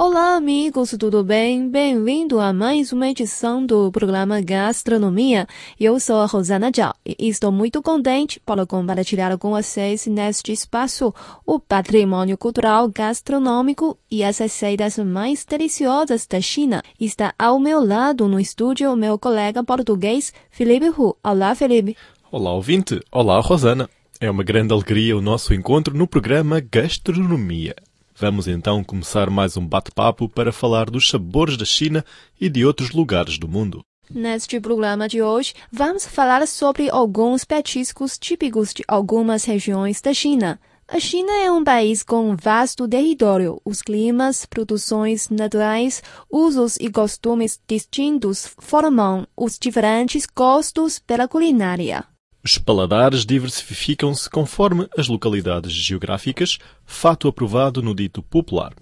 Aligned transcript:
Olá, 0.00 0.36
amigos, 0.36 0.94
tudo 0.96 1.24
bem? 1.24 1.68
Bem-vindo 1.68 2.38
a 2.38 2.52
mais 2.52 2.92
uma 2.92 3.08
edição 3.08 3.66
do 3.66 3.90
programa 3.90 4.40
Gastronomia. 4.40 5.44
Eu 5.78 5.98
sou 5.98 6.20
a 6.20 6.26
Rosana 6.26 6.70
Zhao 6.72 6.94
e 7.04 7.28
estou 7.28 7.50
muito 7.50 7.82
contente 7.82 8.38
para 8.46 8.64
compartilhar 8.64 9.36
com 9.38 9.50
vocês 9.50 10.06
neste 10.06 10.52
espaço 10.52 11.12
o 11.44 11.58
patrimônio 11.58 12.38
cultural 12.38 12.88
gastronômico 12.88 13.98
e 14.08 14.22
as 14.22 14.38
receitas 14.38 14.98
mais 14.98 15.44
deliciosas 15.44 16.28
da 16.28 16.40
China. 16.40 16.80
Está 17.00 17.34
ao 17.36 17.58
meu 17.58 17.84
lado 17.84 18.28
no 18.28 18.38
estúdio 18.38 18.94
meu 18.94 19.18
colega 19.18 19.64
português, 19.64 20.32
Felipe 20.48 20.90
Hu. 20.90 21.16
Olá, 21.24 21.56
Felipe. 21.56 21.96
Olá, 22.30 22.52
ouvinte. 22.52 23.00
Olá, 23.10 23.40
Rosana. 23.40 23.90
É 24.20 24.30
uma 24.30 24.44
grande 24.44 24.72
alegria 24.72 25.18
o 25.18 25.20
nosso 25.20 25.52
encontro 25.52 25.92
no 25.92 26.06
programa 26.06 26.60
Gastronomia. 26.60 27.74
Vamos 28.20 28.48
então 28.48 28.82
começar 28.82 29.30
mais 29.30 29.56
um 29.56 29.64
bate-papo 29.64 30.28
para 30.28 30.50
falar 30.50 30.90
dos 30.90 31.08
sabores 31.08 31.56
da 31.56 31.64
China 31.64 32.04
e 32.40 32.48
de 32.48 32.64
outros 32.64 32.90
lugares 32.90 33.38
do 33.38 33.46
mundo. 33.46 33.80
Neste 34.10 34.58
programa 34.58 35.08
de 35.08 35.22
hoje, 35.22 35.54
vamos 35.70 36.04
falar 36.04 36.44
sobre 36.48 36.90
alguns 36.90 37.44
petiscos 37.44 38.18
típicos 38.18 38.74
de 38.74 38.82
algumas 38.88 39.44
regiões 39.44 40.00
da 40.00 40.12
China. 40.12 40.58
A 40.88 40.98
China 40.98 41.30
é 41.44 41.52
um 41.52 41.62
país 41.62 42.02
com 42.02 42.30
um 42.30 42.34
vasto 42.34 42.88
território. 42.88 43.60
Os 43.64 43.82
climas, 43.82 44.44
produções 44.44 45.28
naturais, 45.30 46.02
usos 46.28 46.76
e 46.80 46.90
costumes 46.90 47.60
distintos 47.68 48.52
formam 48.58 49.28
os 49.36 49.56
diferentes 49.56 50.26
gostos 50.26 50.98
pela 50.98 51.28
culinária. 51.28 52.04
Os 52.48 52.56
paladares 52.56 53.26
diversificam-se 53.26 54.30
conforme 54.30 54.88
as 54.96 55.06
localidades 55.06 55.70
geográficas, 55.70 56.56
fato 56.86 57.28
aprovado 57.28 57.82
no 57.82 57.94
dito 57.94 58.22
popular. 58.22 58.72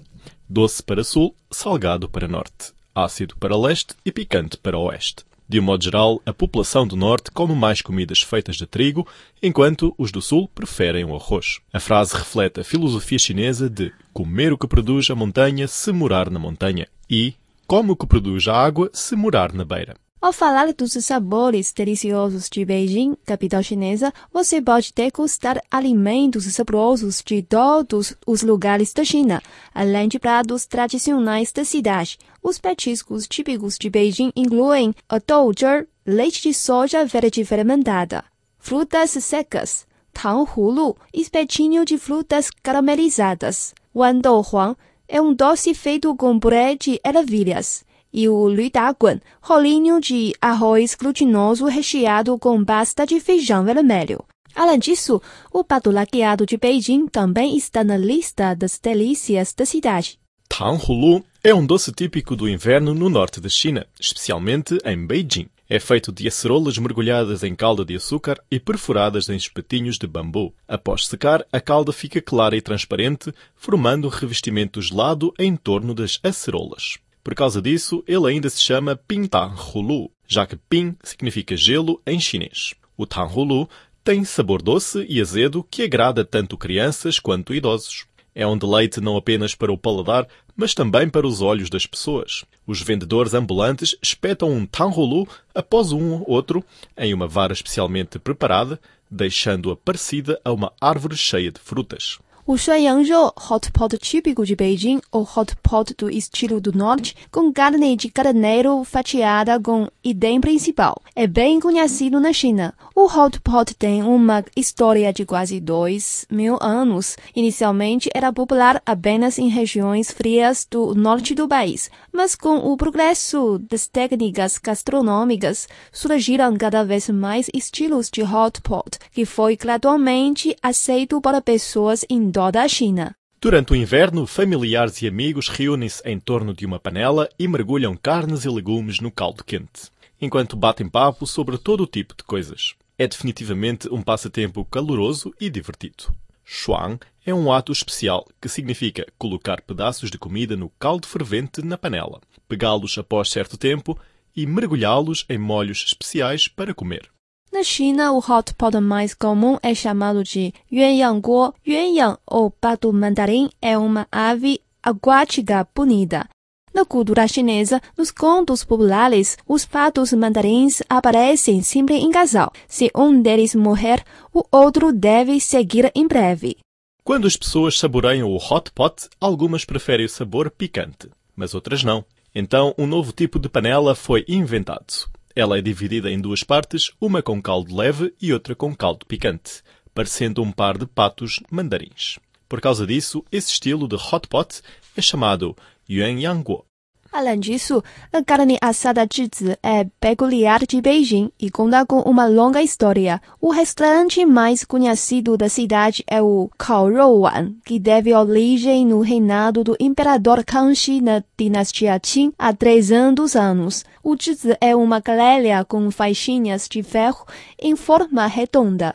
Doce 0.49 0.81
para 0.81 1.03
sul, 1.03 1.35
salgado 1.51 2.09
para 2.09 2.29
norte, 2.29 2.73
ácido 2.95 3.35
para 3.39 3.57
leste 3.59 3.97
e 4.05 4.13
picante 4.13 4.57
para 4.57 4.79
oeste. 4.79 5.25
De 5.49 5.59
um 5.59 5.65
modo 5.65 5.83
geral, 5.83 6.23
a 6.25 6.33
população 6.33 6.87
do 6.87 6.95
norte 6.95 7.33
come 7.33 7.57
mais 7.57 7.83
comidas 7.83 8.21
feitas 8.21 8.55
de 8.55 8.67
trigo, 8.67 9.05
enquanto 9.43 9.93
os 9.99 10.13
do 10.13 10.23
sul 10.23 10.47
preferem 10.55 11.05
o 11.05 11.17
arroz. 11.17 11.59
A 11.73 11.81
frase 11.81 12.15
reflete 12.15 12.61
a 12.61 12.65
filosofia 12.65 13.19
chinesa 13.19 13.69
de 13.69 13.93
comer 14.13 14.53
o 14.53 14.59
que 14.59 14.69
produz 14.69 15.11
a 15.11 15.17
montanha 15.17 15.67
se 15.67 15.91
morar 15.91 16.31
na 16.31 16.39
montanha 16.39 16.87
e 17.11 17.35
come 17.67 17.91
o 17.91 17.97
que 17.97 18.07
produz 18.07 18.47
a 18.47 18.55
água 18.55 18.89
se 18.93 19.17
morar 19.17 19.53
na 19.53 19.65
beira. 19.65 19.97
Ao 20.27 20.33
falar 20.33 20.73
dos 20.73 20.91
sabores 21.05 21.73
deliciosos 21.73 22.51
de 22.51 22.65
Beijing, 22.65 23.17
capital 23.25 23.63
chinesa, 23.63 24.13
você 24.33 24.61
pode 24.61 24.93
degustar 24.93 25.63
alimentos 25.71 26.53
saborosos 26.53 27.23
de 27.25 27.43
todos 27.43 28.13
os 28.27 28.43
lugares 28.43 28.93
da 28.93 29.05
China, 29.05 29.41
além 29.73 30.09
de 30.09 30.19
pratos 30.19 30.67
tradicionais 30.67 31.53
da 31.53 31.65
cidade. 31.65 32.19
Os 32.43 32.59
petiscos 32.59 33.29
típicos 33.29 33.79
de 33.79 33.89
Beijing 33.89 34.33
incluem 34.35 34.93
a 35.09 35.21
douzhe, 35.21 35.87
leite 36.05 36.43
de 36.43 36.53
soja 36.53 37.05
verde 37.05 37.45
fermentada, 37.45 38.25
frutas 38.59 39.13
secas, 39.13 39.87
tang 40.13 40.45
hulu, 40.57 40.97
espetinho 41.15 41.85
de 41.85 41.97
frutas 41.99 42.51
caramelizadas. 42.65 43.73
Wan 43.95 44.21
huang 44.25 44.75
é 45.07 45.23
um 45.23 45.33
doce 45.33 45.73
feito 45.73 46.17
com 46.17 46.37
purê 46.37 46.75
de 46.75 47.01
ervilhas 47.05 47.86
e 48.17 48.31
o 48.31 48.49
Luidaguan, 48.49 49.21
rolinho 49.43 50.01
de 50.01 50.35
arroz 50.41 50.95
glutinoso 50.95 51.67
recheado 51.67 52.39
com 52.39 52.65
pasta 52.65 53.07
de 53.07 53.21
feijão 53.21 53.63
vermelho. 53.63 54.25
Além 54.55 54.79
disso, 54.79 55.21
o 55.53 55.63
pato 55.63 55.91
laqueado 55.91 56.47
de 56.47 56.57
Beijing 56.57 57.09
também 57.09 57.59
está 57.59 57.85
na 57.85 57.99
lista 57.99 58.55
das 58.55 58.79
delícias 58.79 59.53
da 59.53 59.67
cidade. 59.67 60.19
Tanghulu 60.49 61.23
é 61.45 61.55
um 61.55 61.67
doce 61.67 61.93
típico 61.93 62.35
do 62.35 62.49
inverno 62.49 62.95
no 62.95 63.11
norte 63.11 63.39
da 63.39 63.51
China, 63.51 63.87
especialmente 64.01 64.79
em 64.83 65.07
Beijing. 65.07 65.51
É 65.69 65.79
feito 65.79 66.11
de 66.11 66.27
acerolas 66.27 66.79
mergulhadas 66.79 67.43
em 67.43 67.55
calda 67.55 67.85
de 67.85 67.97
açúcar 67.97 68.41
e 68.51 68.59
perfuradas 68.59 69.29
em 69.29 69.37
espetinhos 69.37 69.99
de 69.99 70.07
bambu. 70.07 70.55
Após 70.67 71.07
secar, 71.07 71.45
a 71.53 71.61
calda 71.61 71.93
fica 71.93 72.23
clara 72.23 72.57
e 72.57 72.63
transparente, 72.63 73.31
formando 73.55 74.07
um 74.07 74.11
revestimento 74.11 74.81
gelado 74.81 75.35
em 75.39 75.55
torno 75.55 75.93
das 75.93 76.19
acerolas. 76.23 76.99
Por 77.27 77.35
causa 77.35 77.61
disso, 77.61 78.05
ele 78.07 78.29
ainda 78.29 78.49
se 78.49 78.61
chama 78.61 78.95
Pintanghulu, 78.95 80.13
já 80.29 80.47
que 80.47 80.55
Pin 80.55 80.95
significa 81.03 81.57
gelo 81.57 82.01
em 82.07 82.21
chinês. 82.21 82.73
O 82.97 83.05
Tanghulu 83.05 83.69
tem 84.05 84.25
sabor 84.25 84.63
doce 84.63 85.05
e 85.09 85.21
azedo 85.21 85.67
que 85.69 85.83
agrada 85.83 86.25
tanto 86.25 86.57
crianças 86.57 87.19
quanto 87.19 87.53
idosos. 87.53 88.07
É 88.33 88.47
um 88.47 88.57
deleite 88.57 89.01
não 89.01 89.17
apenas 89.17 89.57
para 89.57 89.73
o 89.73 89.77
paladar, 89.77 90.29
mas 90.55 90.73
também 90.73 91.09
para 91.09 91.27
os 91.27 91.43
olhos 91.43 91.69
das 91.69 91.85
pessoas. 91.85 92.45
Os 92.65 92.81
vendedores 92.81 93.35
ambulantes 93.35 93.97
espetam 94.01 94.53
um 94.53 94.65
tanghulu 94.65 95.27
após 95.53 95.91
um 95.91 96.23
outro 96.29 96.65
em 96.97 97.13
uma 97.13 97.27
vara 97.27 97.53
especialmente 97.53 98.21
preparada, 98.21 98.81
deixando-a 99.11 99.75
parecida 99.75 100.41
a 100.45 100.53
uma 100.53 100.73
árvore 100.81 101.17
cheia 101.17 101.51
de 101.51 101.59
frutas. 101.59 102.21
O 102.49 102.57
Shuanyangzhou, 102.57 103.33
hot 103.51 103.73
pot 103.73 103.99
típico 103.99 104.47
de 104.47 104.55
Beijing 104.55 105.01
ou 105.11 105.23
hot 105.23 105.57
pot 105.65 105.93
do 105.99 106.09
estilo 106.09 106.61
do 106.61 106.71
norte, 106.73 107.17
com 107.29 107.53
carne 107.53 107.97
de 107.97 108.09
carneiro 108.09 108.85
fatiada 108.85 109.59
com 109.59 109.89
idem 110.05 110.41
principal. 110.41 111.03
É 111.17 111.27
bem 111.27 111.59
conhecido 111.59 112.21
na 112.21 112.33
China. 112.33 112.73
O 112.95 113.07
hot 113.07 113.41
pot 113.41 113.75
tem 113.75 114.05
uma 114.05 114.45
história 114.55 115.13
de 115.13 115.25
quase 115.25 115.59
dois 115.59 116.25
mil 116.31 116.57
anos. 116.61 117.17
Inicialmente 117.35 118.09
era 118.15 118.33
popular 118.33 118.81
apenas 118.87 119.41
em 119.41 119.49
regiões 119.49 120.13
frias 120.13 120.65
do 120.71 120.95
norte 120.95 121.35
do 121.35 121.49
país, 121.49 121.91
mas 122.13 122.37
com 122.37 122.59
o 122.59 122.77
progresso 122.77 123.59
das 123.69 123.89
técnicas 123.89 124.57
gastronômicas, 124.57 125.67
surgiram 125.91 126.57
cada 126.57 126.85
vez 126.85 127.11
mais 127.11 127.51
estilos 127.53 128.09
de 128.09 128.23
hot 128.23 128.61
pot, 128.63 129.01
que 129.11 129.25
foi 129.25 129.57
gradualmente 129.57 130.55
aceito 130.63 131.21
para 131.21 131.41
pessoas 131.43 132.05
em 132.09 132.36
toda 132.37 132.69
China. 132.69 133.15
Durante 133.41 133.73
o 133.73 133.75
inverno, 133.75 134.27
familiares 134.27 135.01
e 135.01 135.09
amigos 135.09 135.49
reúnem-se 135.49 136.07
em 136.07 136.21
torno 136.21 136.53
de 136.53 136.67
uma 136.67 136.79
panela 136.79 137.31
e 137.39 137.49
mergulham 137.49 137.97
carnes 137.97 138.45
e 138.45 138.49
legumes 138.51 139.01
no 139.01 139.11
caldo 139.11 139.43
quente, 139.43 139.91
enquanto 140.21 140.55
batem 140.55 140.87
papo 140.87 141.27
sobre 141.27 141.57
todo 141.57 141.85
o 141.85 141.87
tipo 141.87 142.15
de 142.15 142.23
coisas. 142.23 142.75
É 142.99 143.09
definitivamente 143.09 143.89
um 143.91 144.03
passatempo 144.03 144.67
caloroso 144.67 145.33
e 145.41 145.49
divertido. 145.49 146.15
Shuang 146.45 146.99
é 147.25 147.33
um 147.33 147.51
ato 147.51 147.73
especial 147.73 148.29
que 148.39 148.51
significa 148.51 149.07
colocar 149.17 149.63
pedaços 149.63 150.11
de 150.11 150.19
comida 150.19 150.59
no 150.59 150.69
caldo 150.79 151.07
fervente 151.07 151.65
na 151.65 151.79
panela, 151.79 152.21
pegá-los 152.47 152.99
após 152.99 153.31
certo 153.31 153.57
tempo 153.57 153.99
e 154.37 154.45
mergulhá-los 154.45 155.25
em 155.31 155.39
molhos 155.39 155.87
especiais 155.87 156.49
para 156.49 156.75
comer. 156.75 157.09
Na 157.57 157.65
China, 157.65 158.13
o 158.13 158.19
hot 158.19 158.53
pot 158.53 158.79
mais 158.81 159.15
comum 159.15 159.57
é 159.63 159.75
chamado 159.75 160.23
de 160.23 160.53
yuanyang 160.71 161.23
Yuanyang, 161.67 162.19
ou 162.27 162.51
pato 162.51 162.93
mandarim, 162.93 163.49
é 163.63 163.79
uma 163.79 164.07
ave 164.13 164.61
aquática 164.83 165.67
bonita. 165.75 166.29
Na 166.75 166.85
cultura 166.85 167.27
chinesa, 167.27 167.81
nos 167.97 168.11
contos 168.11 168.63
populares, 168.63 169.39
os 169.49 169.65
patos 169.65 170.13
mandarins 170.13 170.83
aparecem 170.87 171.63
sempre 171.63 171.95
em 171.95 172.11
casal. 172.11 172.53
Se 172.69 172.91
um 172.95 173.23
deles 173.23 173.55
morrer, 173.55 174.05
o 174.35 174.45
outro 174.53 174.93
deve 174.93 175.41
seguir 175.41 175.91
em 175.95 176.07
breve. 176.07 176.59
Quando 177.03 177.27
as 177.27 177.39
pessoas 177.39 177.79
saboreiam 177.79 178.31
o 178.31 178.37
hot 178.37 178.71
pot, 178.73 179.09
algumas 179.19 179.65
preferem 179.65 180.05
o 180.05 180.11
sabor 180.11 180.51
picante, 180.51 181.09
mas 181.35 181.55
outras 181.55 181.83
não. 181.83 182.05
Então, 182.35 182.75
um 182.77 182.87
novo 182.87 183.13
tipo 183.13 183.39
de 183.39 183.49
panela 183.49 183.95
foi 183.95 184.27
inventado. 184.29 185.09
Ela 185.39 185.59
é 185.59 185.61
dividida 185.61 186.11
em 186.11 186.19
duas 186.19 186.43
partes, 186.43 186.91
uma 186.99 187.21
com 187.21 187.43
caldo 187.43 187.77
leve 187.77 188.15
e 188.19 188.33
outra 188.33 188.55
com 188.55 188.75
caldo 188.75 189.05
picante, 189.05 189.63
parecendo 189.93 190.43
um 190.43 190.51
par 190.51 190.79
de 190.79 190.87
patos 190.87 191.41
mandarins. 191.51 192.19
Por 192.49 192.59
causa 192.59 192.87
disso, 192.87 193.23
esse 193.31 193.53
estilo 193.53 193.87
de 193.87 193.97
hot 193.97 194.27
pot 194.29 194.63
é 194.97 195.03
chamado 195.03 195.55
Yuanyangguo. 195.91 196.65
Além 197.13 197.39
disso, 197.39 197.83
a 198.13 198.23
carne 198.23 198.59
assada 198.61 199.07
zhizi 199.07 199.57
é 199.63 199.85
peculiar 200.01 200.67
de 200.67 200.81
Beijing 200.81 201.31
e 201.41 201.51
conta 201.51 201.85
com 201.87 202.01
uma 202.01 202.27
longa 202.27 202.63
história. 202.63 203.21
O 203.41 203.51
restaurante 203.51 204.25
mais 204.25 204.65
conhecido 204.65 205.37
da 205.37 205.49
cidade 205.49 206.05
é 206.07 206.21
o 206.21 206.51
Kaorou 206.59 207.25
que 207.65 207.79
deve 207.79 208.13
origem 208.13 208.87
no 208.87 209.01
reinado 209.01 209.65
do 209.65 209.77
imperador 209.81 210.45
Kangxi 210.45 211.01
na 211.01 211.23
dinastia 211.39 211.99
Qin 211.99 212.33
há 212.39 212.53
300 212.53 213.35
anos. 213.37 213.85
O 214.03 214.17
zhizi 214.17 214.57
é 214.61 214.75
uma 214.75 215.01
grelha 215.01 215.65
com 215.65 215.91
faixinhas 215.91 216.69
de 216.69 216.83
ferro 216.83 217.25
em 217.61 217.75
forma 217.77 218.27
redonda. 218.27 218.95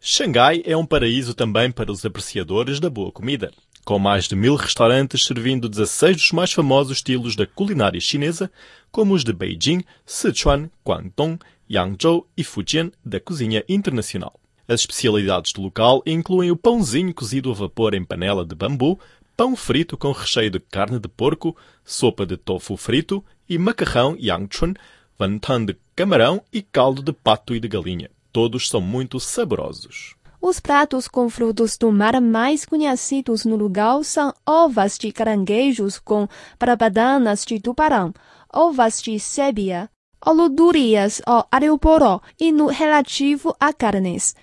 Xangai 0.00 0.62
é 0.66 0.76
um 0.76 0.84
paraíso 0.84 1.32
também 1.32 1.70
para 1.70 1.90
os 1.90 2.04
apreciadores 2.04 2.78
da 2.78 2.90
boa 2.90 3.10
comida 3.10 3.50
com 3.84 3.98
mais 3.98 4.26
de 4.26 4.34
mil 4.34 4.56
restaurantes 4.56 5.24
servindo 5.24 5.68
16 5.68 6.16
dos 6.16 6.32
mais 6.32 6.52
famosos 6.52 6.96
estilos 6.96 7.36
da 7.36 7.46
culinária 7.46 8.00
chinesa, 8.00 8.50
como 8.90 9.14
os 9.14 9.22
de 9.22 9.32
Beijing, 9.32 9.84
Sichuan, 10.06 10.70
Guangdong, 10.84 11.38
Yangzhou 11.70 12.26
e 12.36 12.42
Fujian 12.42 12.90
da 13.04 13.20
cozinha 13.20 13.62
internacional. 13.68 14.40
As 14.66 14.80
especialidades 14.80 15.52
do 15.52 15.60
local 15.60 16.02
incluem 16.06 16.50
o 16.50 16.56
pãozinho 16.56 17.12
cozido 17.12 17.50
a 17.50 17.54
vapor 17.54 17.94
em 17.94 18.04
panela 18.04 18.44
de 18.44 18.54
bambu, 18.54 18.98
pão 19.36 19.54
frito 19.54 19.96
com 19.96 20.12
recheio 20.12 20.50
de 20.50 20.60
carne 20.60 20.98
de 20.98 21.08
porco, 21.08 21.54
sopa 21.84 22.24
de 22.24 22.38
tofu 22.38 22.76
frito 22.76 23.22
e 23.46 23.58
macarrão 23.58 24.16
yangchun, 24.18 24.72
vantan 25.18 25.66
de 25.66 25.76
camarão 25.94 26.42
e 26.50 26.62
caldo 26.62 27.02
de 27.02 27.12
pato 27.12 27.54
e 27.54 27.60
de 27.60 27.68
galinha. 27.68 28.10
Todos 28.32 28.68
são 28.68 28.80
muito 28.80 29.20
saborosos. 29.20 30.13
Os 30.46 30.60
pratos 30.60 31.08
com 31.08 31.30
frutos 31.30 31.78
do 31.78 31.90
mar 31.90 32.20
mais 32.20 32.66
conhecidos 32.66 33.46
no 33.46 33.56
lugar 33.56 34.04
são 34.04 34.30
ovas 34.46 34.98
de 34.98 35.10
caranguejos 35.10 35.98
com 35.98 36.28
barbadanas 36.60 37.46
de 37.46 37.58
tubarão, 37.58 38.12
ovas 38.52 39.00
de 39.00 39.18
sébia, 39.18 39.88
olodurias 40.22 41.22
ou 41.26 41.46
areoporó 41.50 42.20
e 42.38 42.52
no 42.52 42.66
relativo 42.66 43.56
a 43.58 43.72
carnes. 43.72 44.34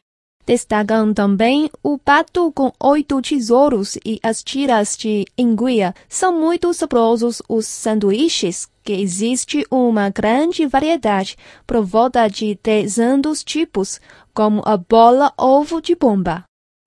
Destacam 0.45 1.13
também 1.13 1.69
o 1.83 1.97
pato 1.97 2.51
com 2.51 2.71
oito 2.79 3.21
tesouros 3.21 3.97
e 4.05 4.19
as 4.23 4.43
tiras 4.43 4.97
de 4.97 5.25
enguia. 5.37 5.93
São 6.09 6.37
muito 6.37 6.73
saborosos 6.73 7.41
os 7.47 7.65
sanduíches, 7.67 8.69
que 8.83 8.93
existe 8.93 9.65
uma 9.69 10.09
grande 10.09 10.65
variedade, 10.65 11.37
por 11.67 11.83
volta 11.83 12.27
de 12.27 12.55
300 12.55 13.43
tipos, 13.43 14.01
como 14.33 14.61
a 14.65 14.75
bola 14.77 15.31
ovo 15.37 15.81
de 15.81 15.95
bomba. 15.95 16.43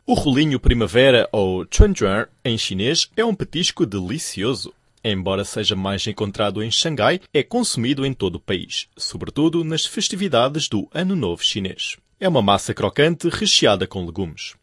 O 0.07 0.13
rolinho 0.13 0.61
primavera, 0.61 1.27
ou 1.33 1.67
chunjuan 1.71 2.27
em 2.45 2.59
chinês, 2.59 3.09
é 3.17 3.25
um 3.25 3.35
petisco 3.35 3.87
delicioso. 3.87 4.73
Embora 5.03 5.45
seja 5.45 5.77
mais 5.77 6.07
encontrado 6.07 6.63
em 6.63 6.71
Xangai, 6.71 7.21
é 7.33 7.43
consumido 7.43 8.05
em 8.05 8.13
todo 8.13 8.37
o 8.37 8.41
país, 8.41 8.89
sobretudo 8.97 9.63
nas 9.63 9.87
festividades 9.87 10.69
do 10.69 10.89
Ano 10.93 11.15
Novo 11.15 11.43
Chinês. 11.43 11.97
É 12.19 12.29
uma 12.29 12.41
massa 12.41 12.73
crocante 12.73 13.29
recheada 13.29 13.87
com 13.87 14.05
legumes. 14.05 14.55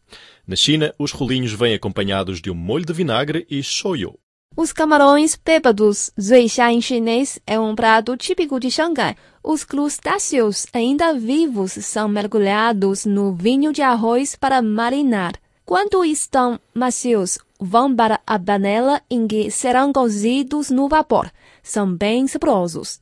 Na 0.46 0.56
China, 0.56 0.94
os 0.98 1.12
rolinhos 1.12 1.52
vêm 1.52 1.74
acompanhados 1.74 2.40
de 2.40 2.50
um 2.50 2.54
molho 2.54 2.84
de 2.84 2.92
vinagre 2.92 3.46
e 3.50 3.62
shoyu. 3.62 4.18
Os 4.56 4.72
camarões 4.72 5.38
bêbados, 5.42 6.10
zuixia 6.20 6.70
em 6.70 6.80
chinês, 6.80 7.38
é 7.46 7.58
um 7.58 7.74
prato 7.74 8.16
típico 8.16 8.60
de 8.60 8.70
Xangai. 8.70 9.16
Os 9.42 9.64
crustáceos 9.64 10.66
ainda 10.72 11.14
vivos 11.14 11.72
são 11.72 12.08
mergulhados 12.08 13.06
no 13.06 13.34
vinho 13.34 13.72
de 13.72 13.80
arroz 13.80 14.36
para 14.36 14.60
marinar. 14.60 15.32
Quando 15.64 16.04
estão 16.04 16.60
macios, 16.74 17.38
vão 17.58 17.94
para 17.94 18.20
a 18.26 18.38
panela 18.38 19.00
em 19.10 19.26
que 19.26 19.50
serão 19.50 19.92
cozidos 19.92 20.68
no 20.70 20.88
vapor. 20.88 21.30
São 21.62 21.94
bem 21.94 22.26
saborosos. 22.26 23.00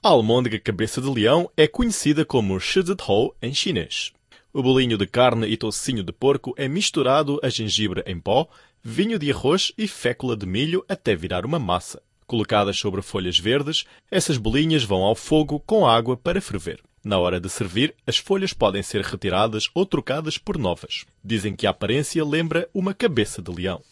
A 0.00 0.10
almôndega 0.10 0.60
cabeça 0.60 1.00
de 1.00 1.08
leão 1.08 1.50
é 1.56 1.66
conhecida 1.66 2.24
como 2.24 2.60
shizitou 2.60 3.34
em 3.42 3.52
chinês. 3.52 4.12
O 4.52 4.62
bolinho 4.62 4.96
de 4.96 5.08
carne 5.08 5.48
e 5.48 5.56
tocinho 5.56 6.04
de 6.04 6.12
porco 6.12 6.54
é 6.56 6.68
misturado 6.68 7.40
a 7.42 7.48
gengibre 7.48 8.04
em 8.06 8.20
pó, 8.20 8.48
vinho 8.80 9.18
de 9.18 9.32
arroz 9.32 9.72
e 9.76 9.88
fécula 9.88 10.36
de 10.36 10.46
milho 10.46 10.84
até 10.88 11.16
virar 11.16 11.44
uma 11.44 11.58
massa. 11.58 12.00
Colocadas 12.28 12.78
sobre 12.78 13.02
folhas 13.02 13.40
verdes, 13.40 13.86
essas 14.08 14.36
bolinhas 14.36 14.84
vão 14.84 15.02
ao 15.02 15.16
fogo 15.16 15.58
com 15.66 15.84
água 15.84 16.16
para 16.16 16.40
ferver. 16.40 16.80
Na 17.02 17.18
hora 17.18 17.40
de 17.40 17.48
servir, 17.48 17.92
as 18.06 18.18
folhas 18.18 18.52
podem 18.52 18.84
ser 18.84 19.02
retiradas 19.02 19.68
ou 19.74 19.84
trocadas 19.84 20.38
por 20.38 20.58
novas. 20.58 21.06
Dizem 21.24 21.56
que 21.56 21.66
a 21.66 21.70
aparência 21.70 22.24
lembra 22.24 22.68
uma 22.72 22.94
cabeça 22.94 23.42
de 23.42 23.50
leão. 23.50 23.82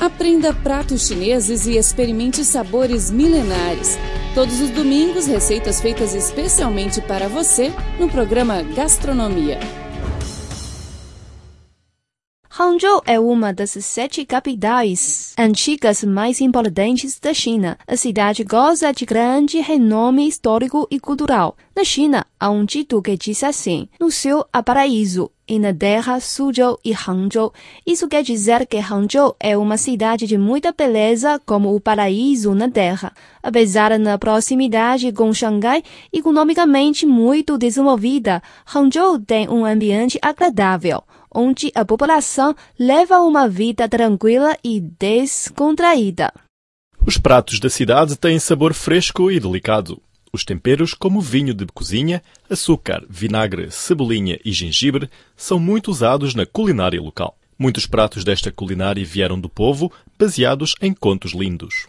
Aprenda 0.00 0.52
pratos 0.52 1.06
chineses 1.06 1.66
e 1.66 1.78
experimente 1.78 2.44
sabores 2.44 3.10
milenares. 3.10 3.98
Todos 4.34 4.60
os 4.60 4.68
domingos, 4.68 5.26
receitas 5.26 5.80
feitas 5.80 6.14
especialmente 6.14 7.00
para 7.00 7.28
você 7.28 7.72
no 7.98 8.06
programa 8.06 8.62
Gastronomia. 8.62 9.58
Hangzhou 12.58 13.02
é 13.04 13.20
uma 13.20 13.52
das 13.52 13.72
sete 13.72 14.24
capitais 14.24 15.34
antigas 15.38 16.02
mais 16.02 16.40
importantes 16.40 17.20
da 17.20 17.34
China. 17.34 17.76
A 17.86 17.98
cidade 17.98 18.44
goza 18.44 18.94
de 18.94 19.04
grande 19.04 19.60
renome 19.60 20.26
histórico 20.26 20.88
e 20.90 20.98
cultural. 20.98 21.54
Na 21.76 21.84
China, 21.84 22.24
há 22.40 22.48
um 22.48 22.64
dito 22.64 23.02
que 23.02 23.14
diz 23.14 23.44
assim: 23.44 23.86
no 24.00 24.10
céu 24.10 24.46
há 24.50 24.62
paraíso, 24.62 25.30
e 25.46 25.58
na 25.58 25.74
terra 25.74 26.18
Suzhou 26.18 26.80
e 26.82 26.94
Hangzhou. 26.94 27.52
Isso 27.86 28.08
quer 28.08 28.22
dizer 28.22 28.66
que 28.66 28.78
Hangzhou 28.78 29.36
é 29.38 29.54
uma 29.54 29.76
cidade 29.76 30.26
de 30.26 30.38
muita 30.38 30.72
beleza 30.72 31.38
como 31.44 31.76
o 31.76 31.80
paraíso 31.80 32.54
na 32.54 32.70
terra. 32.70 33.12
Apesar 33.42 33.98
da 33.98 34.16
proximidade 34.16 35.12
com 35.12 35.30
Xangai, 35.30 35.82
economicamente 36.10 37.04
muito 37.04 37.58
desenvolvida, 37.58 38.42
Hangzhou 38.74 39.20
tem 39.20 39.46
um 39.46 39.66
ambiente 39.66 40.18
agradável 40.22 41.02
onde 41.36 41.70
a 41.74 41.84
população 41.84 42.56
leva 42.78 43.20
uma 43.20 43.46
vida 43.46 43.86
tranquila 43.86 44.56
e 44.64 44.80
descontraída. 44.80 46.32
Os 47.06 47.18
pratos 47.18 47.60
da 47.60 47.68
cidade 47.68 48.16
têm 48.16 48.38
sabor 48.38 48.72
fresco 48.72 49.30
e 49.30 49.38
delicado. 49.38 50.02
Os 50.32 50.44
temperos, 50.44 50.94
como 50.94 51.20
vinho 51.20 51.54
de 51.54 51.66
cozinha, 51.66 52.22
açúcar, 52.50 53.04
vinagre, 53.08 53.70
cebolinha 53.70 54.40
e 54.44 54.50
gengibre, 54.50 55.08
são 55.36 55.58
muito 55.58 55.90
usados 55.90 56.34
na 56.34 56.44
culinária 56.44 57.00
local. 57.00 57.36
Muitos 57.58 57.86
pratos 57.86 58.24
desta 58.24 58.50
culinária 58.50 59.04
vieram 59.04 59.38
do 59.38 59.48
povo, 59.48 59.92
baseados 60.18 60.74
em 60.80 60.92
contos 60.92 61.32
lindos. 61.32 61.86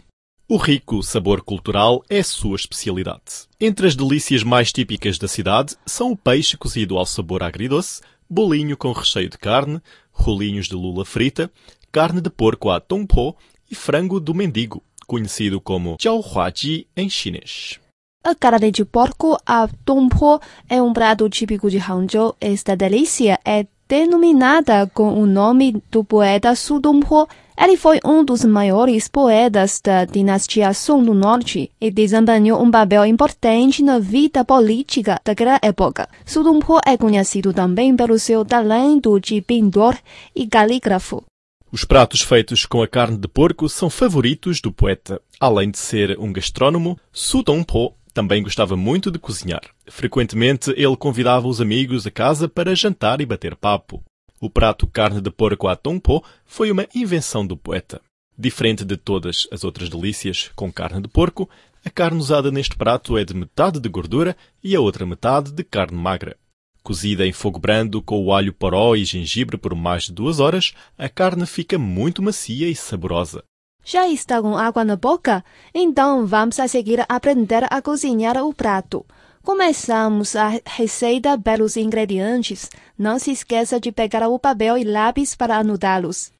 O 0.50 0.56
rico 0.56 1.02
sabor 1.02 1.42
cultural 1.42 2.02
é 2.08 2.22
sua 2.22 2.56
especialidade. 2.56 3.46
Entre 3.60 3.86
as 3.86 3.94
delícias 3.94 4.42
mais 4.42 4.72
típicas 4.72 5.18
da 5.18 5.28
cidade 5.28 5.76
são 5.84 6.12
o 6.12 6.16
peixe 6.16 6.56
cozido 6.56 6.96
ao 6.96 7.04
sabor 7.04 7.42
agridoce, 7.42 8.00
bolinho 8.28 8.76
com 8.76 8.92
recheio 8.92 9.28
de 9.28 9.38
carne, 9.38 9.80
rolinhos 10.12 10.68
de 10.68 10.74
lula 10.74 11.04
frita, 11.04 11.50
carne 11.90 12.20
de 12.20 12.30
porco 12.30 12.70
à 12.70 12.80
tongpo 12.80 13.36
e 13.70 13.74
frango 13.74 14.20
do 14.20 14.34
mendigo, 14.34 14.82
conhecido 15.06 15.60
como 15.60 15.96
jiaohuaji 16.00 16.86
em 16.96 17.08
chinês. 17.08 17.78
A 18.24 18.34
carne 18.34 18.70
de 18.70 18.84
porco 18.84 19.38
à 19.46 19.68
tongpo 19.84 20.40
é 20.68 20.82
um 20.82 20.92
prato 20.92 21.28
típico 21.30 21.70
de 21.70 21.78
Hangzhou. 21.78 22.36
Esta 22.40 22.76
delícia 22.76 23.38
é 23.44 23.66
denominada 23.88 24.86
com 24.92 25.20
o 25.20 25.24
nome 25.24 25.82
do 25.90 26.04
poeta 26.04 26.54
Su 26.54 26.78
Dongpo. 26.78 27.26
Ele 27.60 27.76
foi 27.76 27.98
um 28.04 28.24
dos 28.24 28.44
maiores 28.44 29.08
poetas 29.08 29.80
da 29.82 30.04
dinastia 30.04 30.72
Song 30.72 31.04
do 31.04 31.12
Norte 31.12 31.72
e 31.80 31.90
desempenhou 31.90 32.62
um 32.62 32.70
papel 32.70 33.04
importante 33.04 33.82
na 33.82 33.98
vida 33.98 34.44
política 34.44 35.20
daquela 35.24 35.58
época. 35.60 36.08
Su 36.24 36.44
Dongpo 36.44 36.78
é 36.86 36.96
conhecido 36.96 37.52
também 37.52 37.96
pelo 37.96 38.16
seu 38.16 38.44
talento 38.44 39.18
de 39.18 39.40
pintor 39.40 39.98
e 40.36 40.46
calígrafo. 40.46 41.24
Os 41.72 41.84
pratos 41.84 42.22
feitos 42.22 42.64
com 42.64 42.80
a 42.80 42.86
carne 42.86 43.18
de 43.18 43.26
porco 43.26 43.68
são 43.68 43.90
favoritos 43.90 44.60
do 44.60 44.70
poeta. 44.70 45.20
Além 45.40 45.72
de 45.72 45.78
ser 45.78 46.16
um 46.20 46.32
gastrónomo, 46.32 46.96
Su 47.12 47.42
Dongpo 47.42 47.92
também 48.14 48.40
gostava 48.40 48.76
muito 48.76 49.10
de 49.10 49.18
cozinhar. 49.18 49.62
Frequentemente 49.88 50.70
ele 50.76 50.96
convidava 50.96 51.48
os 51.48 51.60
amigos 51.60 52.06
a 52.06 52.10
casa 52.10 52.48
para 52.48 52.74
jantar 52.76 53.20
e 53.20 53.26
bater 53.26 53.56
papo. 53.56 54.00
O 54.40 54.48
prato 54.48 54.86
carne 54.86 55.20
de 55.20 55.30
porco 55.30 55.66
à 55.66 55.74
tongpo 55.74 56.24
foi 56.46 56.70
uma 56.70 56.86
invenção 56.94 57.46
do 57.46 57.56
poeta. 57.56 58.00
Diferente 58.36 58.84
de 58.84 58.96
todas 58.96 59.48
as 59.50 59.64
outras 59.64 59.88
delícias 59.88 60.50
com 60.54 60.72
carne 60.72 61.02
de 61.02 61.08
porco, 61.08 61.50
a 61.84 61.90
carne 61.90 62.20
usada 62.20 62.52
neste 62.52 62.76
prato 62.76 63.18
é 63.18 63.24
de 63.24 63.34
metade 63.34 63.80
de 63.80 63.88
gordura 63.88 64.36
e 64.62 64.76
a 64.76 64.80
outra 64.80 65.04
metade 65.04 65.50
de 65.50 65.64
carne 65.64 65.98
magra. 65.98 66.36
Cozida 66.84 67.26
em 67.26 67.32
fogo 67.32 67.58
brando 67.58 68.00
com 68.00 68.24
o 68.24 68.32
alho 68.32 68.52
poró 68.52 68.94
e 68.94 69.04
gengibre 69.04 69.58
por 69.58 69.74
mais 69.74 70.04
de 70.04 70.12
duas 70.12 70.38
horas, 70.38 70.72
a 70.96 71.08
carne 71.08 71.44
fica 71.44 71.76
muito 71.76 72.22
macia 72.22 72.68
e 72.68 72.76
saborosa. 72.76 73.42
Já 73.84 74.06
está 74.06 74.40
com 74.40 74.56
água 74.56 74.84
na 74.84 74.96
boca? 74.96 75.44
Então 75.74 76.26
vamos 76.26 76.60
a 76.60 76.68
seguir 76.68 77.04
aprender 77.08 77.66
a 77.70 77.82
cozinhar 77.82 78.36
o 78.36 78.54
prato. 78.54 79.04
Começamos 79.42 80.36
a 80.36 80.60
receita 80.66 81.38
pelos 81.38 81.76
ingredientes. 81.76 82.68
Não 82.98 83.18
se 83.18 83.30
esqueça 83.30 83.80
de 83.80 83.90
pegar 83.90 84.28
o 84.28 84.38
papel 84.38 84.76
e 84.76 84.84
lápis 84.84 85.34
para 85.34 85.56
anotá-los. 85.56 86.32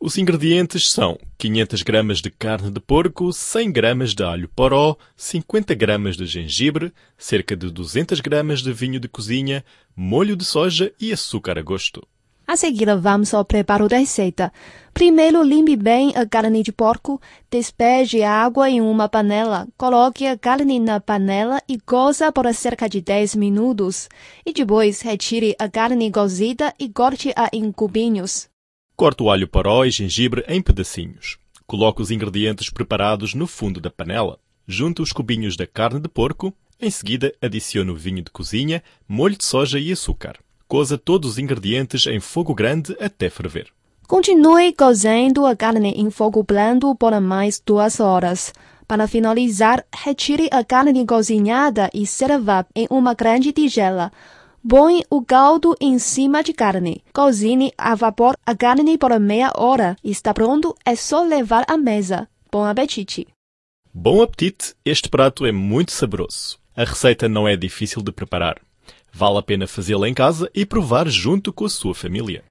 Os 0.00 0.16
ingredientes 0.16 0.88
são 0.90 1.18
500 1.38 1.82
gramas 1.82 2.20
de 2.20 2.30
carne 2.30 2.70
de 2.70 2.80
porco, 2.80 3.32
100 3.32 3.72
gramas 3.72 4.14
de 4.14 4.22
alho 4.22 4.48
poró, 4.48 4.96
50 5.16 5.74
gramas 5.74 6.16
de 6.16 6.24
gengibre, 6.24 6.92
cerca 7.16 7.56
de 7.56 7.68
200 7.68 8.20
gramas 8.20 8.62
de 8.62 8.72
vinho 8.72 9.00
de 9.00 9.08
cozinha, 9.08 9.64
molho 9.96 10.36
de 10.36 10.44
soja 10.44 10.92
e 11.00 11.12
açúcar 11.12 11.58
a 11.58 11.62
gosto. 11.62 12.06
A 12.50 12.56
seguir, 12.56 12.88
vamos 12.96 13.34
ao 13.34 13.44
preparo 13.44 13.90
da 13.90 13.98
receita. 13.98 14.50
Primeiro, 14.94 15.42
limpe 15.42 15.76
bem 15.76 16.16
a 16.16 16.24
carne 16.24 16.62
de 16.62 16.72
porco, 16.72 17.20
despeje 17.50 18.22
a 18.22 18.32
água 18.32 18.70
em 18.70 18.80
uma 18.80 19.06
panela, 19.06 19.68
coloque 19.76 20.26
a 20.26 20.34
carne 20.34 20.80
na 20.80 20.98
panela 20.98 21.60
e 21.68 21.78
coza 21.78 22.32
por 22.32 22.50
cerca 22.54 22.88
de 22.88 23.02
10 23.02 23.34
minutos. 23.34 24.08
E 24.46 24.54
depois, 24.54 25.02
retire 25.02 25.54
a 25.58 25.68
carne 25.68 26.10
cozida 26.10 26.72
e 26.78 26.88
corte-a 26.88 27.50
em 27.52 27.70
cubinhos. 27.70 28.48
Corte 28.96 29.22
o 29.22 29.30
alho 29.30 29.46
poró 29.46 29.84
e 29.84 29.90
gengibre 29.90 30.42
em 30.48 30.62
pedacinhos. 30.62 31.36
Coloque 31.66 32.00
os 32.00 32.10
ingredientes 32.10 32.70
preparados 32.70 33.34
no 33.34 33.46
fundo 33.46 33.78
da 33.78 33.90
panela. 33.90 34.38
Junte 34.66 35.02
os 35.02 35.12
cubinhos 35.12 35.54
da 35.54 35.66
carne 35.66 36.00
de 36.00 36.08
porco, 36.08 36.54
Em 36.80 36.90
seguida, 36.90 37.34
adicione 37.42 37.90
o 37.90 37.96
vinho 37.96 38.22
de 38.22 38.30
cozinha, 38.30 38.84
molho 39.08 39.36
de 39.36 39.44
soja 39.44 39.80
e 39.80 39.90
açúcar. 39.90 40.38
Coza 40.68 40.98
todos 40.98 41.30
os 41.30 41.38
ingredientes 41.38 42.06
em 42.06 42.20
fogo 42.20 42.54
grande 42.54 42.94
até 43.00 43.30
ferver. 43.30 43.68
Continue 44.06 44.74
cozendo 44.74 45.46
a 45.46 45.56
carne 45.56 45.94
em 45.96 46.10
fogo 46.10 46.42
blando 46.42 46.94
por 46.94 47.18
mais 47.22 47.58
duas 47.58 47.98
horas. 48.00 48.52
Para 48.86 49.08
finalizar, 49.08 49.82
retire 49.90 50.48
a 50.52 50.62
carne 50.62 51.06
cozinhada 51.06 51.88
e 51.94 52.06
serva 52.06 52.66
em 52.76 52.86
uma 52.90 53.14
grande 53.14 53.50
tigela. 53.50 54.12
Põe 54.66 55.02
o 55.08 55.22
caldo 55.22 55.74
em 55.80 55.98
cima 55.98 56.42
de 56.42 56.52
carne. 56.52 57.02
Cozinhe 57.14 57.72
a 57.78 57.94
vapor 57.94 58.36
a 58.44 58.54
carne 58.54 58.98
por 58.98 59.18
meia 59.18 59.50
hora. 59.56 59.96
Está 60.04 60.34
pronto, 60.34 60.76
é 60.84 60.94
só 60.94 61.22
levar 61.22 61.64
à 61.66 61.78
mesa. 61.78 62.28
Bom 62.52 62.64
apetite! 62.64 63.26
Bom 63.94 64.20
apetite! 64.20 64.74
Este 64.84 65.08
prato 65.08 65.46
é 65.46 65.52
muito 65.52 65.92
saboroso. 65.92 66.58
A 66.76 66.84
receita 66.84 67.26
não 67.26 67.48
é 67.48 67.56
difícil 67.56 68.02
de 68.02 68.12
preparar. 68.12 68.67
Vale 69.18 69.38
a 69.38 69.42
pena 69.42 69.66
fazê-la 69.66 70.08
em 70.08 70.14
casa 70.14 70.48
e 70.54 70.64
provar 70.64 71.08
junto 71.08 71.52
com 71.52 71.64
a 71.64 71.68
sua 71.68 71.92
família. 71.92 72.44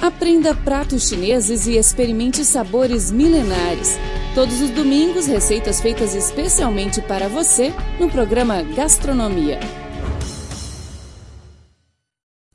Aprenda 0.00 0.54
pratos 0.54 1.08
chineses 1.08 1.66
e 1.66 1.76
experimente 1.76 2.44
sabores 2.44 3.10
milenares. 3.10 3.98
Todos 4.36 4.60
os 4.60 4.70
domingos, 4.70 5.26
receitas 5.26 5.80
feitas 5.80 6.14
especialmente 6.14 7.02
para 7.02 7.28
você 7.28 7.72
no 7.98 8.08
programa 8.08 8.62
Gastronomia. 8.62 9.58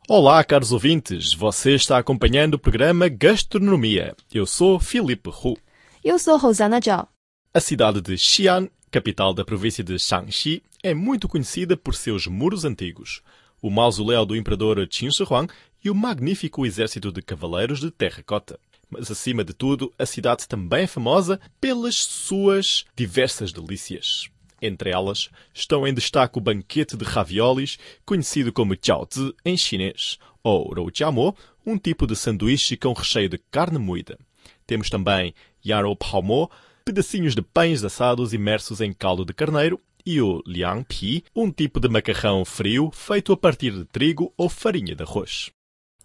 Olá, 0.08 0.42
caros 0.42 0.72
ouvintes. 0.72 1.34
Você 1.34 1.76
está 1.76 1.98
acompanhando 1.98 2.54
o 2.54 2.60
programa 2.60 3.10
Gastronomia. 3.10 4.16
Eu 4.34 4.46
sou 4.46 4.80
Filipe 4.80 5.30
Hu. 5.30 5.58
Eu 6.02 6.18
sou 6.18 6.38
Rosana 6.38 6.80
Zhao. 6.82 7.10
A 7.54 7.60
cidade 7.60 8.00
de 8.00 8.18
Xi'an 8.18 8.70
capital 8.90 9.34
da 9.34 9.46
província 9.46 9.84
de 9.84 9.98
Shaanxi, 9.98 10.64
é 10.82 10.94
muito 10.94 11.28
conhecida 11.28 11.76
por 11.76 11.94
seus 11.94 12.26
muros 12.28 12.64
antigos, 12.64 13.22
o 13.62 13.70
mausoléu 13.70 14.26
do 14.26 14.36
imperador 14.36 14.88
Qin 14.88 15.12
Shi 15.12 15.24
Huang 15.24 15.52
e 15.84 15.90
o 15.90 15.96
magnífico 15.96 16.66
exército 16.66 17.12
de 17.12 17.22
cavaleiros 17.22 17.80
de 17.80 17.92
terracota. 17.92 18.60
Mas, 18.90 19.12
acima 19.12 19.44
de 19.44 19.54
tudo, 19.54 19.94
a 20.00 20.06
cidade 20.06 20.48
também 20.48 20.84
é 20.84 20.88
famosa 20.88 21.40
pelas 21.60 21.96
suas 21.96 22.86
diversas 22.96 23.52
delícias. 23.52 24.30
Entre 24.62 24.90
elas 24.90 25.30
estão 25.54 25.88
em 25.88 25.94
destaque 25.94 26.38
o 26.38 26.42
banquete 26.42 26.98
de 26.98 27.06
raviolis, 27.06 27.78
conhecido 28.06 28.52
como 28.52 28.76
jiaozi 28.82 29.34
em 29.46 29.56
chinês, 29.56 30.18
ou 30.44 30.74
roujiamo, 30.74 31.36
um 31.66 31.78
tipo 31.78 32.08
de 32.08 32.16
sanduíche 32.16 32.76
com 32.76 32.94
recheio 32.94 33.30
de 33.30 33.38
carne 33.52 33.78
moída. 33.78 34.18
Temos 34.66 34.90
também 34.90 35.34
yarou 35.66 35.96
paomo, 35.96 36.50
pedacinhos 36.84 37.36
de 37.36 37.42
pães 37.42 37.84
assados 37.84 38.34
imersos 38.34 38.82
em 38.82 38.92
caldo 38.92 39.24
de 39.24 39.34
carneiro 39.34 39.80
e 40.06 40.22
o 40.22 40.42
liang 40.46 40.84
pi, 40.84 41.24
um 41.36 41.52
tipo 41.52 41.80
de 41.80 41.90
macarrão 41.90 42.44
frio 42.46 42.90
feito 42.92 43.34
a 43.34 43.38
partir 43.38 43.72
de 43.72 43.86
trigo 43.86 44.34
ou 44.38 44.50
farinha 44.50 44.96
de 44.96 45.04
arroz. 45.04 45.52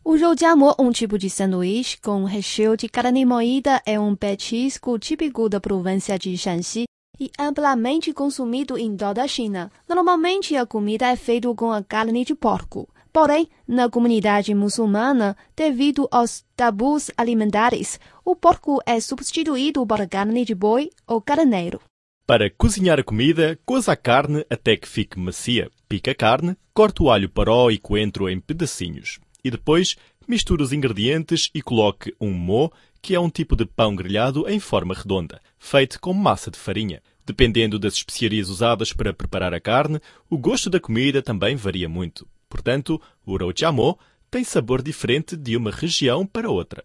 O 0.04 0.18
roujiamo, 0.18 0.74
um 0.78 0.90
tipo 0.90 1.16
de 1.16 1.30
sanduíche 1.30 1.98
com 1.98 2.24
recheio 2.24 2.76
de 2.76 2.88
carne 2.90 3.24
moída, 3.24 3.80
é 3.86 3.98
um 3.98 4.14
petisco 4.14 4.98
típico 4.98 5.48
da 5.48 5.58
província 5.58 6.18
de 6.18 6.36
Shanxi 6.36 6.84
e 7.18 7.30
amplamente 7.38 8.12
consumido 8.12 8.76
em 8.76 8.96
toda 8.96 9.22
a 9.22 9.28
China. 9.28 9.72
Normalmente 9.88 10.56
a 10.56 10.66
comida 10.66 11.06
é 11.06 11.16
feita 11.16 11.54
com 11.54 11.72
a 11.72 11.82
carne 11.82 12.22
de 12.22 12.34
porco. 12.34 12.86
Porém, 13.12 13.48
na 13.66 13.88
comunidade 13.88 14.52
muçulmana, 14.54 15.36
devido 15.56 16.08
aos 16.10 16.44
tabus 16.56 17.10
alimentares, 17.16 17.98
o 18.24 18.34
porco 18.34 18.82
é 18.84 19.00
substituído 19.00 19.86
por 19.86 20.06
carne 20.08 20.44
de 20.44 20.54
boi 20.54 20.90
ou 21.06 21.20
carneiro. 21.20 21.80
Para 22.26 22.48
cozinhar 22.48 22.98
a 22.98 23.04
comida, 23.04 23.58
coza 23.66 23.92
a 23.92 23.96
carne 23.96 24.46
até 24.48 24.78
que 24.78 24.88
fique 24.88 25.18
macia. 25.18 25.70
Pica 25.86 26.12
a 26.12 26.14
carne, 26.14 26.56
corta 26.72 27.02
o 27.02 27.10
alho 27.10 27.28
paró 27.28 27.70
e 27.70 27.76
coentro 27.76 28.30
em 28.30 28.40
pedacinhos. 28.40 29.18
E 29.44 29.50
depois, 29.50 29.94
misture 30.26 30.62
os 30.62 30.72
ingredientes 30.72 31.50
e 31.54 31.60
coloque 31.60 32.14
um 32.18 32.32
mo, 32.32 32.72
que 33.02 33.14
é 33.14 33.20
um 33.20 33.28
tipo 33.28 33.54
de 33.54 33.66
pão 33.66 33.94
grelhado 33.94 34.48
em 34.48 34.58
forma 34.58 34.94
redonda, 34.94 35.38
feito 35.58 36.00
com 36.00 36.14
massa 36.14 36.50
de 36.50 36.58
farinha. 36.58 37.02
Dependendo 37.26 37.78
das 37.78 37.92
especiarias 37.92 38.48
usadas 38.48 38.90
para 38.90 39.12
preparar 39.12 39.52
a 39.52 39.60
carne, 39.60 40.00
o 40.30 40.38
gosto 40.38 40.70
da 40.70 40.80
comida 40.80 41.20
também 41.20 41.56
varia 41.56 41.90
muito. 41.90 42.26
Portanto, 42.48 42.98
o 43.26 43.36
roujiamo 43.36 43.98
tem 44.30 44.42
sabor 44.42 44.80
diferente 44.80 45.36
de 45.36 45.58
uma 45.58 45.70
região 45.70 46.26
para 46.26 46.50
outra. 46.50 46.82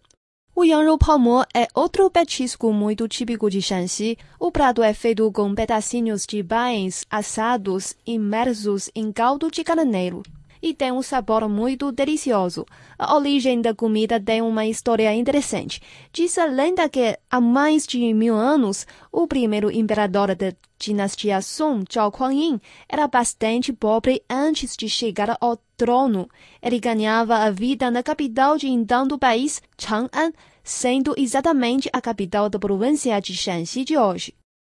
O 0.60 0.62
yanrou 0.62 0.98
palmo 0.98 1.42
é 1.54 1.68
outro 1.74 2.10
petisco 2.10 2.70
muito 2.70 3.08
típico 3.08 3.48
de 3.48 3.62
Shanxi. 3.62 4.18
O 4.38 4.52
prato 4.52 4.82
é 4.82 4.92
feito 4.92 5.32
com 5.32 5.54
pedacinhos 5.54 6.26
de 6.26 6.44
pães 6.44 7.06
assados 7.10 7.96
imersos 8.06 8.90
em 8.94 9.10
caldo 9.10 9.50
de 9.50 9.64
carneiro 9.64 10.22
e 10.62 10.74
tem 10.74 10.92
um 10.92 11.02
sabor 11.02 11.48
muito 11.48 11.90
delicioso. 11.90 12.66
A 12.98 13.16
origem 13.16 13.62
da 13.62 13.74
comida 13.74 14.20
tem 14.20 14.42
uma 14.42 14.66
história 14.66 15.14
interessante. 15.14 15.80
Diz 16.12 16.36
a 16.36 16.44
lenda 16.44 16.88
que 16.88 17.18
há 17.30 17.40
mais 17.40 17.86
de 17.86 18.12
mil 18.12 18.34
anos, 18.34 18.86
o 19.10 19.26
primeiro 19.26 19.70
imperador 19.70 20.34
da 20.34 20.52
dinastia 20.78 21.40
Song, 21.40 21.84
Zhao 21.90 22.10
Kuan-yin, 22.10 22.60
era 22.88 23.06
bastante 23.06 23.72
pobre 23.72 24.22
antes 24.28 24.76
de 24.76 24.88
chegar 24.88 25.36
ao 25.40 25.58
trono. 25.76 26.28
Ele 26.62 26.78
ganhava 26.78 27.36
a 27.36 27.50
vida 27.50 27.90
na 27.90 28.02
capital 28.02 28.56
de 28.56 28.68
então 28.68 29.06
do 29.06 29.18
país, 29.18 29.62
Chang'an, 29.78 30.32
sendo 30.62 31.14
exatamente 31.16 31.88
a 31.92 32.00
capital 32.00 32.48
da 32.48 32.58
província 32.58 33.20
de 33.20 33.34
Shanxi 33.34 33.84
de 33.84 33.96
hoje. 33.96 34.34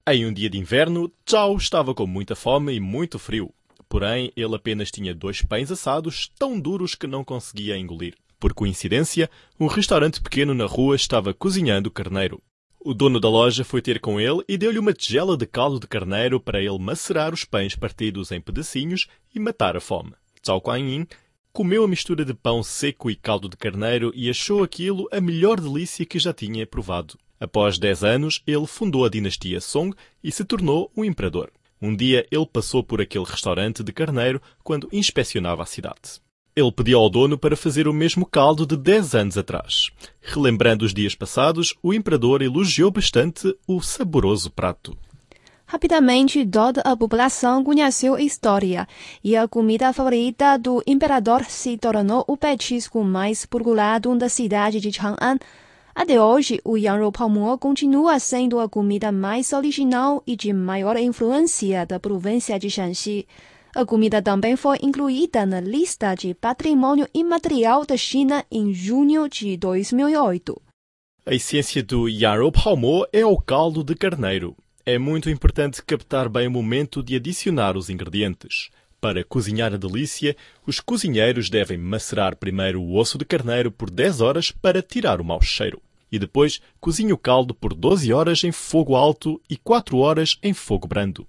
Em 0.07 0.25
um 0.25 0.33
dia 0.33 0.49
de 0.49 0.57
inverno, 0.57 1.11
Zhao 1.29 1.55
estava 1.55 1.93
com 1.93 2.05
muita 2.05 2.35
fome 2.35 2.73
e 2.73 2.79
muito 2.79 3.17
frio. 3.17 3.53
Porém, 3.87 4.31
ele 4.35 4.55
apenas 4.55 4.91
tinha 4.91 5.13
dois 5.13 5.41
pães 5.41 5.71
assados 5.71 6.31
tão 6.37 6.59
duros 6.59 6.95
que 6.95 7.07
não 7.07 7.23
conseguia 7.23 7.77
engolir. 7.77 8.15
Por 8.39 8.53
coincidência, 8.53 9.29
um 9.57 9.67
restaurante 9.67 10.19
pequeno 10.19 10.53
na 10.53 10.65
rua 10.65 10.95
estava 10.95 11.33
cozinhando 11.33 11.89
carneiro. 11.89 12.41
O 12.85 12.93
dono 12.93 13.17
da 13.17 13.29
loja 13.29 13.63
foi 13.63 13.81
ter 13.81 14.01
com 14.01 14.19
ele 14.19 14.43
e 14.45 14.57
deu-lhe 14.57 14.77
uma 14.77 14.91
tigela 14.91 15.37
de 15.37 15.45
caldo 15.45 15.79
de 15.79 15.87
carneiro 15.87 16.37
para 16.37 16.61
ele 16.61 16.77
macerar 16.77 17.33
os 17.33 17.45
pães 17.45 17.77
partidos 17.77 18.29
em 18.33 18.41
pedacinhos 18.41 19.07
e 19.33 19.39
matar 19.39 19.77
a 19.77 19.79
fome. 19.79 20.11
Zhao 20.45 20.59
Guanyin 20.59 21.07
comeu 21.53 21.83
a 21.83 21.87
mistura 21.87 22.25
de 22.25 22.33
pão 22.33 22.63
seco 22.63 23.11
e 23.11 23.15
caldo 23.15 23.47
de 23.47 23.55
carneiro 23.55 24.11
e 24.15 24.27
achou 24.27 24.63
aquilo 24.63 25.07
a 25.11 25.21
melhor 25.21 25.61
delícia 25.61 26.03
que 26.03 26.17
já 26.17 26.33
tinha 26.33 26.65
provado. 26.65 27.15
Após 27.39 27.77
dez 27.77 28.03
anos, 28.03 28.41
ele 28.47 28.65
fundou 28.65 29.05
a 29.05 29.09
dinastia 29.09 29.61
Song 29.61 29.95
e 30.23 30.31
se 30.31 30.43
tornou 30.43 30.91
um 30.97 31.05
imperador. 31.05 31.51
Um 31.79 31.95
dia 31.95 32.25
ele 32.31 32.47
passou 32.47 32.83
por 32.83 32.99
aquele 32.99 33.25
restaurante 33.25 33.83
de 33.83 33.93
carneiro 33.93 34.41
quando 34.63 34.89
inspecionava 34.91 35.61
a 35.61 35.67
cidade. 35.67 36.23
Ele 36.55 36.71
pediu 36.71 36.97
ao 36.97 37.09
dono 37.09 37.37
para 37.37 37.55
fazer 37.55 37.87
o 37.87 37.93
mesmo 37.93 38.25
caldo 38.25 38.65
de 38.65 38.75
10 38.75 39.13
anos 39.13 39.37
atrás. 39.37 39.91
Relembrando 40.21 40.85
os 40.85 40.93
dias 40.93 41.13
passados, 41.13 41.75
o 41.83 41.93
imperador 41.93 42.41
elogiou 42.41 42.89
bastante 42.89 43.55
o 43.67 43.79
saboroso 43.79 44.49
prato. 44.49 44.97
Rapidamente, 45.73 46.45
toda 46.45 46.81
a 46.81 46.95
população 46.95 47.63
conheceu 47.63 48.13
a 48.13 48.21
história 48.21 48.87
e 49.23 49.35
a 49.35 49.47
comida 49.47 49.91
favorita 49.91 50.55
do 50.55 50.83
imperador 50.85 51.43
se 51.45 51.79
tornou 51.79 52.23
o 52.27 52.37
petisco 52.37 53.03
mais 53.03 53.43
procurado 53.43 54.15
da 54.15 54.29
cidade 54.29 54.79
de 54.79 54.91
Chang'an 54.91 55.39
até 55.95 56.21
hoje, 56.21 56.61
o 56.63 56.77
Yanrou 56.77 57.11
Palmo 57.11 57.57
continua 57.57 58.19
sendo 58.19 58.59
a 58.59 58.69
comida 58.69 59.11
mais 59.11 59.51
original 59.51 60.21
e 60.27 60.35
de 60.35 60.53
maior 60.53 60.95
influência 60.95 61.87
da 61.87 61.99
província 61.99 62.59
de 62.59 62.69
Shanxi. 62.69 63.27
A 63.75 63.83
comida 63.83 64.21
também 64.21 64.55
foi 64.55 64.77
incluída 64.79 65.43
na 65.43 65.59
lista 65.59 66.13
de 66.13 66.35
patrimônio 66.35 67.07
imaterial 67.15 67.83
da 67.83 67.97
China 67.97 68.45
em 68.51 68.71
junho 68.71 69.27
de 69.27 69.57
2008. 69.57 70.61
A 71.25 71.33
essência 71.33 71.81
do 71.81 72.07
Yanrou 72.07 72.51
Palmo 72.51 73.07
é 73.11 73.25
o 73.25 73.37
caldo 73.37 73.83
de 73.83 73.95
carneiro. 73.95 74.55
É 74.85 74.99
muito 74.99 75.29
importante 75.29 75.81
captar 75.81 76.27
bem 76.27 76.45
o 76.45 76.51
momento 76.51 77.01
de 77.01 77.15
adicionar 77.15 77.77
os 77.77 77.89
ingredientes. 77.89 78.69
Para 78.99 79.23
cozinhar 79.23 79.73
a 79.73 79.77
delícia, 79.77 80.35
os 80.67 80.81
cozinheiros 80.81 81.49
devem 81.49 81.77
macerar 81.77 82.35
primeiro 82.35 82.81
o 82.81 82.97
osso 82.97 83.17
de 83.17 83.23
carneiro 83.23 83.71
por 83.71 83.89
10 83.89 84.19
horas 84.19 84.51
para 84.51 84.81
tirar 84.81 85.21
o 85.21 85.23
mau 85.23 85.41
cheiro. 85.41 85.81
E 86.11 86.19
depois 86.19 86.59
cozinhe 86.81 87.13
o 87.13 87.17
caldo 87.17 87.55
por 87.55 87.73
12 87.73 88.11
horas 88.11 88.43
em 88.43 88.51
fogo 88.51 88.93
alto 88.95 89.41
e 89.49 89.55
4 89.55 89.97
horas 89.97 90.37
em 90.43 90.53
fogo 90.53 90.85
brando. 90.85 91.25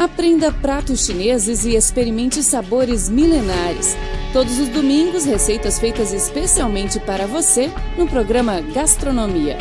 Aprenda 0.00 0.52
pratos 0.52 1.06
chineses 1.06 1.64
e 1.64 1.76
experimente 1.76 2.42
sabores 2.42 3.08
milenares. 3.08 3.96
Todos 4.32 4.58
os 4.58 4.68
domingos, 4.68 5.24
receitas 5.24 5.78
feitas 5.78 6.12
especialmente 6.12 6.98
para 6.98 7.26
você 7.28 7.70
no 7.96 8.08
programa 8.08 8.60
Gastronomia. 8.60 9.58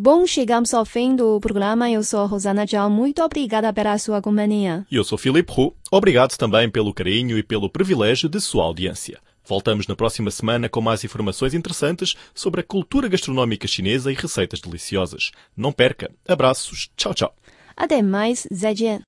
Bom, 0.00 0.24
chegamos 0.28 0.72
ao 0.72 0.84
fim 0.84 1.16
do 1.16 1.40
programa. 1.40 1.90
Eu 1.90 2.04
sou 2.04 2.20
a 2.20 2.24
Rosana 2.24 2.64
Tchau. 2.64 2.88
Muito 2.88 3.20
obrigada 3.20 3.72
pela 3.72 3.98
sua 3.98 4.22
companhia. 4.22 4.86
E 4.88 4.94
eu 4.94 5.02
sou 5.02 5.18
Felipe 5.18 5.52
Hu. 5.52 5.74
Obrigado 5.90 6.36
também 6.36 6.70
pelo 6.70 6.94
carinho 6.94 7.36
e 7.36 7.42
pelo 7.42 7.68
privilégio 7.68 8.28
de 8.28 8.40
sua 8.40 8.62
audiência. 8.62 9.18
Voltamos 9.44 9.88
na 9.88 9.96
próxima 9.96 10.30
semana 10.30 10.68
com 10.68 10.80
mais 10.80 11.02
informações 11.02 11.52
interessantes 11.52 12.14
sobre 12.32 12.60
a 12.60 12.64
cultura 12.64 13.08
gastronómica 13.08 13.66
chinesa 13.66 14.12
e 14.12 14.14
receitas 14.14 14.60
deliciosas. 14.60 15.32
Não 15.56 15.72
perca. 15.72 16.12
Abraços. 16.28 16.88
Tchau, 16.96 17.12
tchau. 17.12 17.34
Até 17.76 18.00
mais. 18.00 18.46
Zaijian. 18.54 18.96